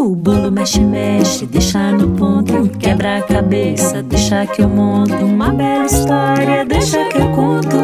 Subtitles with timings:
[0.00, 2.70] O bolo mexe, mexe, deixa no ponto.
[2.78, 5.12] Quebra a cabeça, deixa que eu monto.
[5.12, 7.76] Uma bela história, deixa que eu conto.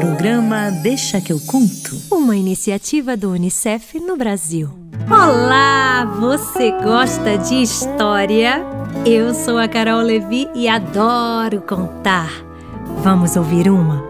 [0.00, 1.94] Programa Deixa que eu conto.
[2.10, 4.70] Uma iniciativa do Unicef no Brasil.
[5.10, 8.64] Olá, você gosta de história?
[9.04, 12.30] Eu sou a Carol Levi e adoro contar.
[13.02, 14.09] Vamos ouvir uma?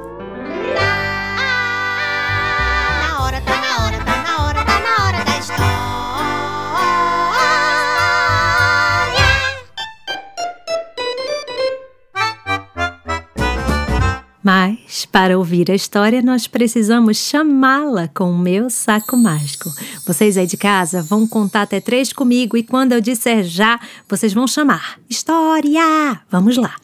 [14.42, 19.70] Mas, para ouvir a história, nós precisamos chamá-la com o meu saco mágico.
[20.06, 24.32] Vocês aí de casa vão contar até três comigo e quando eu disser já, vocês
[24.32, 24.98] vão chamar.
[25.08, 26.20] História!
[26.30, 26.74] Vamos lá.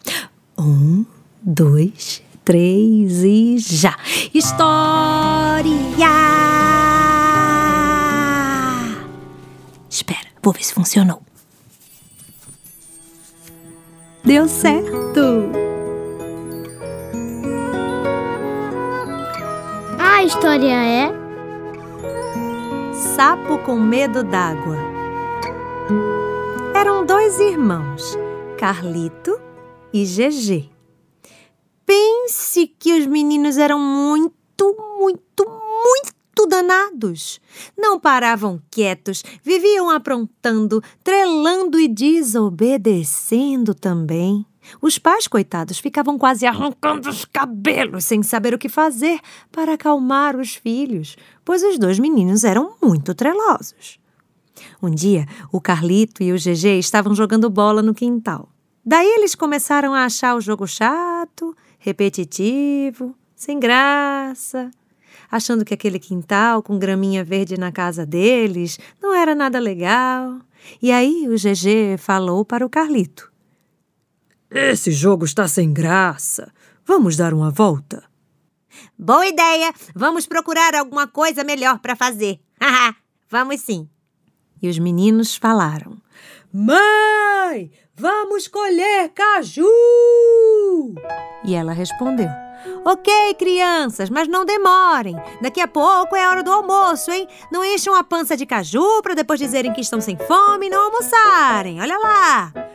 [0.59, 1.07] Um,
[1.43, 3.97] dois, três e já.
[4.35, 5.73] História!
[9.89, 11.23] Espera, vou ver se funcionou.
[14.23, 15.66] Deu certo!
[20.27, 21.13] História é
[23.15, 24.77] Sapo com medo d'água.
[26.75, 28.19] Eram dois irmãos,
[28.59, 29.41] Carlito
[29.93, 30.69] e GG.
[31.87, 37.41] Pense que os meninos eram muito, muito, muito danados.
[37.79, 44.45] Não paravam quietos, viviam aprontando, trelando e desobedecendo também.
[44.81, 50.37] Os pais, coitados, ficavam quase arrancando os cabelos sem saber o que fazer para acalmar
[50.37, 53.99] os filhos, pois os dois meninos eram muito trelosos.
[54.83, 58.49] Um dia, o Carlito e o GG estavam jogando bola no quintal.
[58.85, 64.71] Daí eles começaram a achar o jogo chato, repetitivo, sem graça,
[65.31, 70.39] achando que aquele quintal com graminha verde na casa deles não era nada legal.
[70.81, 73.31] E aí o GG falou para o Carlito:
[74.59, 76.51] Esse jogo está sem graça.
[76.83, 78.03] Vamos dar uma volta.
[78.99, 79.71] Boa ideia!
[79.95, 82.41] Vamos procurar alguma coisa melhor pra fazer.
[83.29, 83.87] Vamos sim.
[84.63, 85.99] E os meninos falaram:
[86.51, 89.69] Mãe, vamos colher caju!
[91.45, 92.31] E ela respondeu:
[92.83, 95.17] Ok, crianças, mas não demorem.
[95.43, 97.29] Daqui a pouco é a hora do almoço, hein?
[97.53, 100.85] Não encham a pança de caju para depois dizerem que estão sem fome e não
[100.85, 101.79] almoçarem.
[101.79, 102.66] Olha lá!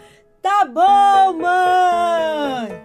[0.42, 2.82] Tá bom, mãe!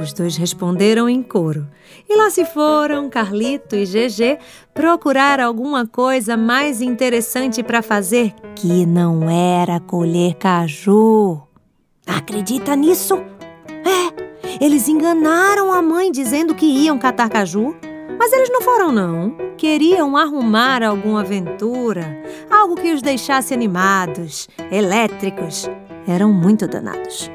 [0.00, 1.68] Os dois responderam em coro.
[2.08, 4.38] E lá se foram Carlito e GG
[4.72, 11.42] procurar alguma coisa mais interessante para fazer que não era colher caju.
[12.06, 13.22] Acredita nisso?
[13.68, 17.76] É, eles enganaram a mãe dizendo que iam catar caju.
[18.18, 19.36] Mas eles não foram, não.
[19.58, 25.68] Queriam arrumar alguma aventura, algo que os deixasse animados, elétricos.
[26.06, 27.30] Eram muito danados.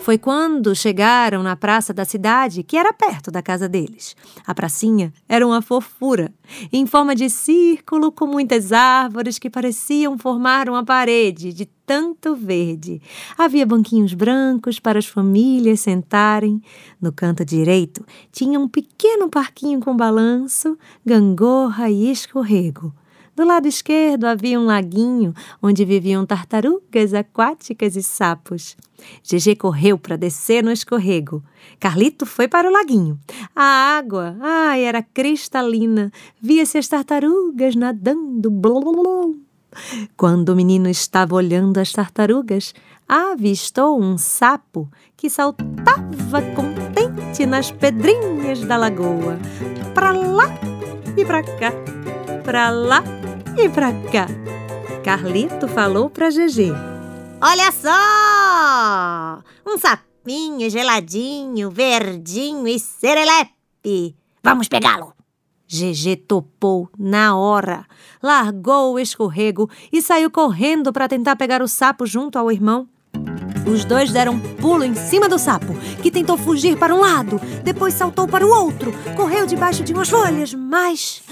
[0.00, 4.14] Foi quando chegaram na praça da cidade, que era perto da casa deles.
[4.46, 6.32] A pracinha era uma fofura,
[6.72, 13.02] em forma de círculo com muitas árvores que pareciam formar uma parede de tanto verde.
[13.36, 16.62] Havia banquinhos brancos para as famílias sentarem.
[17.00, 22.94] No canto direito tinha um pequeno parquinho com balanço, gangorra e escorrego.
[23.36, 28.74] Do lado esquerdo havia um laguinho onde viviam tartarugas aquáticas e sapos.
[29.22, 31.44] GG correu para descer no escorrego.
[31.78, 33.20] Carlito foi para o laguinho.
[33.54, 36.10] A água, ai, era cristalina.
[36.40, 38.50] Via-se as tartarugas nadando.
[38.50, 39.38] Blum.
[40.16, 42.72] Quando o menino estava olhando as tartarugas,
[43.06, 49.38] avistou um sapo que saltava contente nas pedrinhas da lagoa.
[49.94, 50.48] Para lá
[51.14, 51.72] e para cá,
[52.42, 53.15] para lá
[53.58, 54.26] e para cá.
[55.02, 56.72] Carlito falou para GG.
[57.40, 59.42] Olha só!
[59.66, 64.16] Um sapinho geladinho, verdinho e serelepe.
[64.42, 65.14] Vamos pegá-lo.
[65.68, 67.84] GG topou na hora,
[68.22, 72.88] largou o escorrego e saiu correndo para tentar pegar o sapo junto ao irmão.
[73.66, 77.40] Os dois deram um pulo em cima do sapo, que tentou fugir para um lado,
[77.64, 81.22] depois saltou para o outro, correu debaixo de umas folhas, mas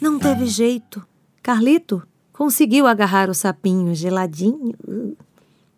[0.00, 1.09] não teve jeito.
[1.42, 2.02] Carlito
[2.32, 4.74] conseguiu agarrar o sapinho geladinho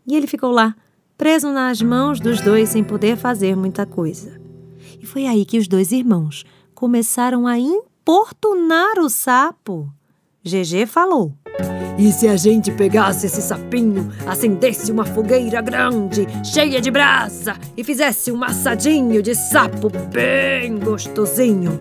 [0.06, 0.74] e ele ficou lá,
[1.16, 4.40] preso nas mãos dos dois sem poder fazer muita coisa.
[5.00, 6.44] E foi aí que os dois irmãos
[6.74, 9.88] começaram a importunar o sapo.
[10.44, 11.32] GG falou.
[11.96, 17.84] E se a gente pegasse esse sapinho, acendesse uma fogueira grande, cheia de brasa, e
[17.84, 21.80] fizesse um assadinho de sapo bem gostosinho?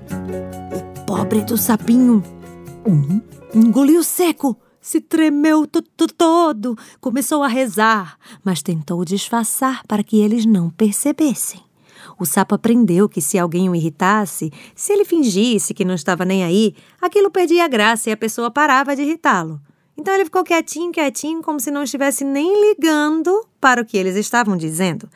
[1.07, 2.40] Pobre do sapinho.
[2.85, 3.21] Um
[3.53, 10.69] engoliu seco, se tremeu todo, começou a rezar, mas tentou disfarçar para que eles não
[10.69, 11.61] percebessem.
[12.17, 16.43] O sapo aprendeu que se alguém o irritasse, se ele fingisse que não estava nem
[16.43, 19.61] aí, aquilo perdia a graça e a pessoa parava de irritá-lo.
[19.97, 24.15] Então ele ficou quietinho, quietinho, como se não estivesse nem ligando para o que eles
[24.15, 25.07] estavam dizendo.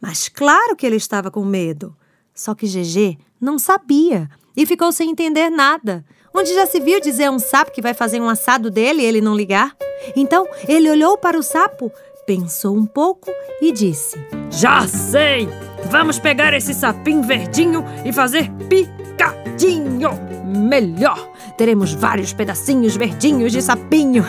[0.00, 1.96] Mas claro que ele estava com medo.
[2.34, 6.04] Só que GG não sabia e ficou sem entender nada.
[6.36, 9.06] Onde já se viu dizer a um sapo que vai fazer um assado dele e
[9.06, 9.74] ele não ligar?
[10.14, 11.90] Então ele olhou para o sapo,
[12.26, 13.30] pensou um pouco
[13.62, 15.48] e disse: Já sei!
[15.90, 20.10] Vamos pegar esse sapinho verdinho e fazer picadinho!
[20.44, 21.26] Melhor!
[21.56, 24.22] Teremos vários pedacinhos verdinhos de sapinho.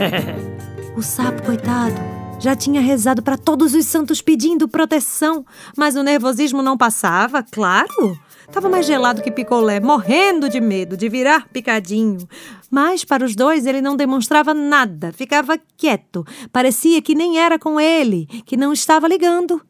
[0.96, 2.00] o sapo, coitado,
[2.38, 5.44] já tinha rezado para todos os santos pedindo proteção,
[5.76, 8.18] mas o nervosismo não passava, claro.
[8.46, 12.26] Estava mais gelado que picolé, morrendo de medo de virar picadinho.
[12.70, 16.24] Mas para os dois ele não demonstrava nada, ficava quieto.
[16.50, 19.60] Parecia que nem era com ele, que não estava ligando.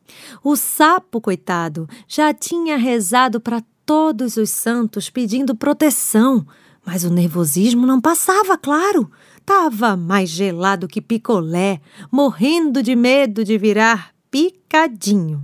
[0.44, 6.46] O sapo, coitado, já tinha rezado para todos os santos pedindo proteção.
[6.84, 9.10] Mas o nervosismo não passava, claro.
[9.48, 11.80] Tava mais gelado que picolé,
[12.12, 15.42] morrendo de medo de virar picadinho.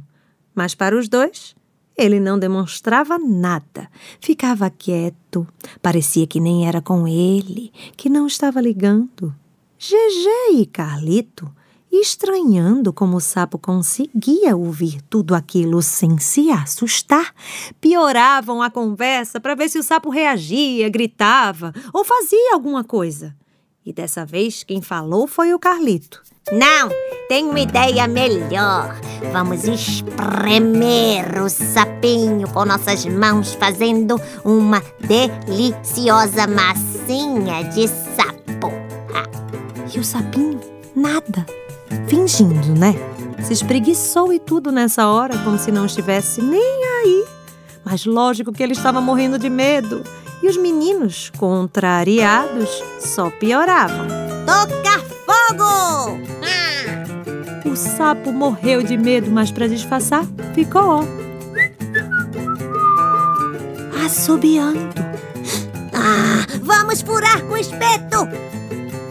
[0.54, 1.56] Mas para os dois,
[1.96, 3.90] ele não demonstrava nada,
[4.20, 5.48] ficava quieto,
[5.80, 9.34] parecia que nem era com ele, que não estava ligando.
[9.78, 11.50] GG e Carlito,
[11.90, 17.34] estranhando como o sapo conseguia ouvir tudo aquilo sem se assustar,
[17.80, 23.34] pioravam a conversa para ver se o sapo reagia, gritava ou fazia alguma coisa.
[23.86, 26.22] E dessa vez quem falou foi o Carlito.
[26.50, 26.88] Não,
[27.28, 28.98] tenho uma ideia melhor.
[29.31, 38.72] Vamos espremer o sapinho com nossas mãos, fazendo uma deliciosa massinha de sapo.
[39.94, 40.60] E o sapinho?
[40.96, 41.44] Nada.
[42.08, 42.94] Fingindo, né?
[43.42, 47.26] Se espreguiçou e tudo nessa hora, como se não estivesse nem aí.
[47.84, 50.02] Mas lógico que ele estava morrendo de medo.
[50.44, 52.69] E os meninos, contrariados,
[53.00, 54.06] só pioravam.
[54.44, 56.20] Tocar fogo!
[57.64, 61.05] O sapo morreu de medo, mas para disfarçar, ficou ó.
[64.05, 64.81] Assobiando.
[65.94, 68.29] Ah, vamos furar com espeto!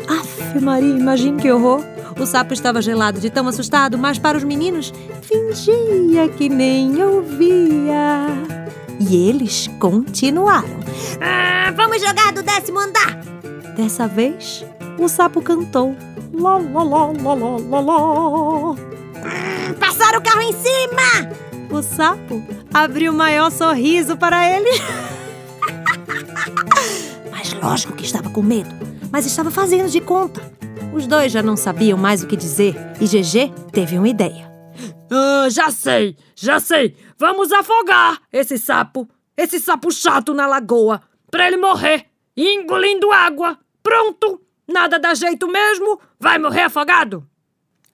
[0.08, 1.84] Aff, Maria, imagine que horror.
[2.22, 4.94] O sapo estava gelado de tão assustado, mas para os meninos
[5.24, 8.28] fingia que nem ouvia.
[9.00, 10.83] E eles continuaram.
[11.22, 13.22] Ah, vamos jogar do décimo andar!
[13.76, 14.66] Dessa vez,
[15.00, 15.96] o sapo cantou.
[16.34, 18.76] Lá, lá, lá, lá, lá, lá, lá.
[19.80, 21.34] Passaram o carro em cima!
[21.72, 22.44] O sapo
[22.74, 24.70] abriu o maior sorriso para ele.
[27.32, 28.70] mas lógico que estava com medo,
[29.12, 30.42] mas estava fazendo de conta.
[30.94, 34.52] Os dois já não sabiam mais o que dizer e GG teve uma ideia.
[35.10, 36.96] Ah, já sei, já sei.
[37.18, 43.60] Vamos afogar esse sapo, esse sapo chato na lagoa, para ele morrer, engolindo água.
[43.82, 44.42] Pronto!
[44.68, 47.28] Nada dá jeito mesmo, vai morrer afogado.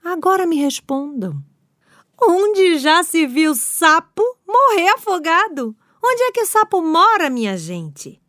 [0.03, 1.43] Agora me respondam.
[2.21, 5.75] Onde já se viu sapo morrer afogado?
[6.03, 8.21] Onde é que o sapo mora, minha gente?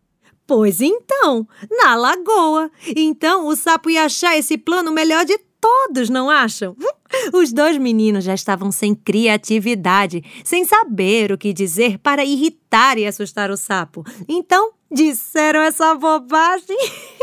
[0.46, 2.70] Pois então, na lagoa.
[2.96, 6.76] Então o sapo ia achar esse plano melhor de todos, não acham?
[7.34, 13.06] Os dois meninos já estavam sem criatividade, sem saber o que dizer para irritar e
[13.06, 14.04] assustar o sapo.
[14.28, 16.78] Então, disseram essa bobagem.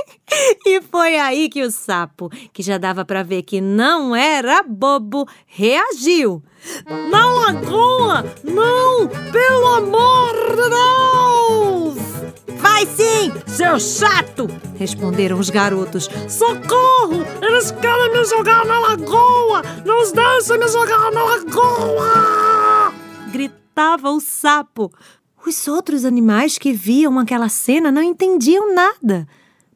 [0.65, 5.27] e foi aí que o sapo, que já dava para ver que não era bobo,
[5.45, 6.43] reagiu.
[7.09, 8.25] Na lagoa!
[8.43, 9.07] Não!
[9.31, 12.06] Pelo amor de Deus!
[12.55, 14.47] Vai sim, seu chato!
[14.77, 16.09] Responderam os garotos.
[16.29, 17.25] Socorro!
[17.41, 19.61] Eles querem me jogar na lagoa!
[19.85, 22.93] Não os deixem me jogar na lagoa!
[23.31, 24.91] Gritava o sapo.
[25.45, 29.27] Os outros animais que viam aquela cena não entendiam nada,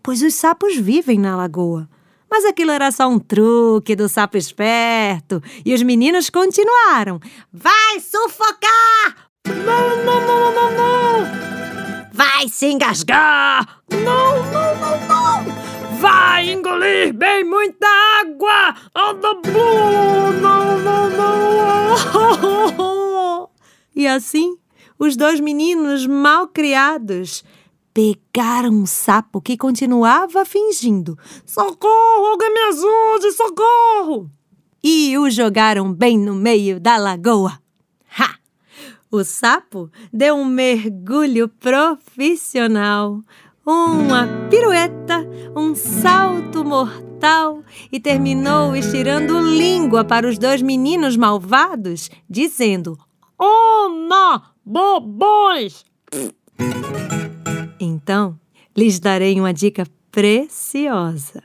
[0.01, 1.87] pois os sapos vivem na lagoa.
[2.29, 5.43] Mas aquilo era só um truque do sapo esperto.
[5.65, 7.19] E os meninos continuaram.
[7.51, 9.29] Vai sufocar!
[9.45, 11.60] Não, não, não, não, não!
[12.11, 13.81] Vai se engasgar!
[13.89, 15.45] Não, não, não, não!
[15.99, 17.87] Vai engolir bem muita
[18.19, 18.75] água!
[18.93, 19.13] Não,
[20.79, 21.51] não, não!
[23.95, 24.57] E assim,
[24.97, 27.43] os dois meninos mal criados
[27.93, 34.29] pegaram um sapo que continuava fingindo: Socorro, alguém me ajude, socorro!
[34.83, 37.60] E o jogaram bem no meio da lagoa.
[39.11, 43.19] O sapo deu um mergulho profissional,
[43.65, 52.97] uma pirueta, um salto mortal e terminou estirando língua para os dois meninos malvados, dizendo:
[53.37, 55.83] Ona, bobões!
[57.79, 58.39] Então,
[58.77, 61.43] lhes darei uma dica preciosa.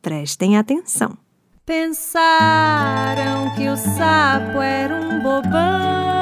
[0.00, 1.18] Prestem atenção.
[1.66, 6.17] Pensaram que o sapo era um bobão,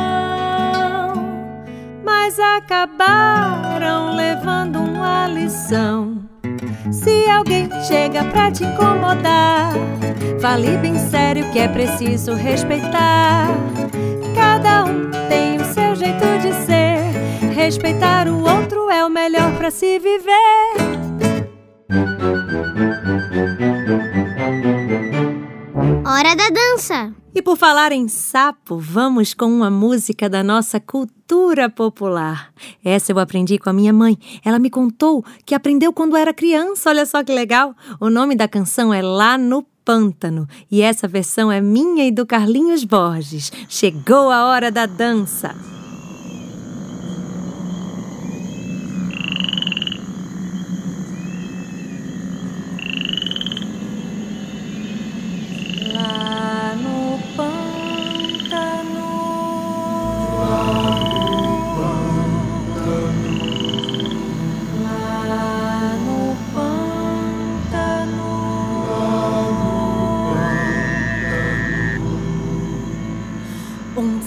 [2.26, 6.28] mas acabaram levando uma lição.
[6.90, 9.72] Se alguém chega pra te incomodar,
[10.40, 13.46] fale bem sério que é preciso respeitar.
[14.34, 17.54] Cada um tem o seu jeito de ser.
[17.54, 20.74] Respeitar o outro é o melhor pra se viver.
[26.04, 27.25] Hora da dança.
[27.36, 32.50] E por falar em sapo, vamos com uma música da nossa cultura popular.
[32.82, 34.16] Essa eu aprendi com a minha mãe.
[34.42, 36.88] Ela me contou que aprendeu quando era criança.
[36.88, 37.74] Olha só que legal.
[38.00, 40.48] O nome da canção é Lá no Pântano.
[40.70, 43.52] E essa versão é minha e do Carlinhos Borges.
[43.68, 45.54] Chegou a hora da dança.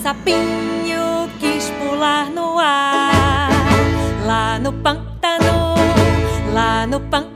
[0.10, 3.52] Sapinho quis pular no ar.
[4.26, 5.76] Lá no pântano,
[6.52, 7.29] lá no pântano.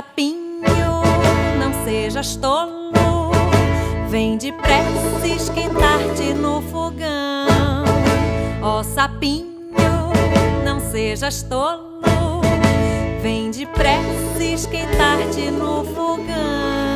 [0.00, 1.02] Sapinho,
[1.58, 3.32] não sejas tolo,
[4.08, 7.84] vem depressa esquentar-te no fogão.
[8.62, 9.74] Ó sapinho,
[10.64, 12.40] não sejas tolo,
[13.20, 16.89] vem depressa esquentar-te no fogão.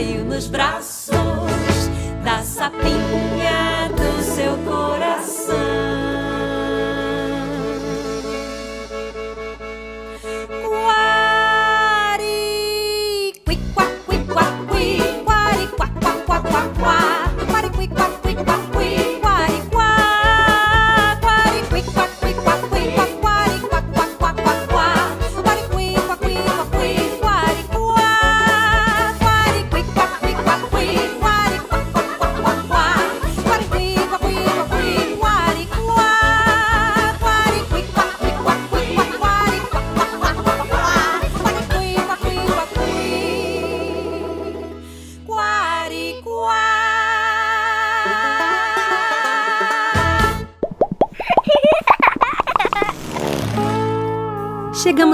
[0.00, 1.14] Caiu nos braços
[2.24, 5.19] da sapinha do seu coração.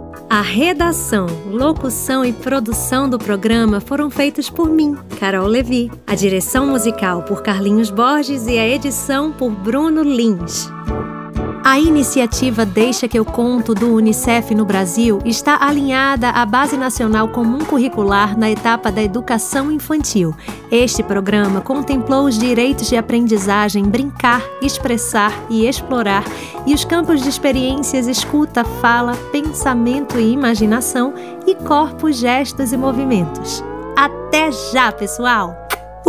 [0.31, 5.91] A redação, locução e produção do programa foram feitos por mim, Carol Levi.
[6.07, 10.69] A direção musical por Carlinhos Borges e a edição por Bruno Lins.
[11.63, 17.27] A iniciativa Deixa que eu conto do UNICEF no Brasil está alinhada à Base Nacional
[17.27, 20.35] Comum Curricular na etapa da educação infantil.
[20.71, 26.23] Este programa contemplou os direitos de aprendizagem, brincar, expressar e explorar
[26.65, 31.13] e os campos de experiências escuta, fala, pensamento e imaginação
[31.45, 33.63] e corpos, gestos e movimentos.
[33.95, 35.60] Até já, pessoal!